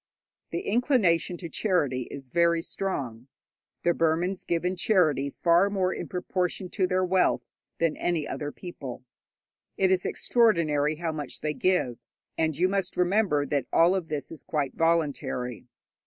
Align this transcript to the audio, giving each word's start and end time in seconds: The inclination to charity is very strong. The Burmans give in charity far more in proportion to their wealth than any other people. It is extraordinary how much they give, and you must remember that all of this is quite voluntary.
The 0.49 0.61
inclination 0.61 1.37
to 1.37 1.47
charity 1.47 2.07
is 2.09 2.29
very 2.29 2.63
strong. 2.63 3.27
The 3.83 3.91
Burmans 3.93 4.43
give 4.43 4.65
in 4.65 4.75
charity 4.75 5.29
far 5.29 5.69
more 5.69 5.93
in 5.93 6.07
proportion 6.07 6.69
to 6.69 6.87
their 6.87 7.05
wealth 7.05 7.43
than 7.77 7.95
any 7.97 8.27
other 8.27 8.51
people. 8.51 9.05
It 9.77 9.91
is 9.91 10.03
extraordinary 10.03 10.95
how 10.95 11.11
much 11.11 11.41
they 11.41 11.53
give, 11.53 11.99
and 12.35 12.57
you 12.57 12.67
must 12.67 12.97
remember 12.97 13.45
that 13.45 13.67
all 13.71 13.93
of 13.93 14.07
this 14.07 14.31
is 14.31 14.41
quite 14.41 14.73
voluntary. 14.73 15.67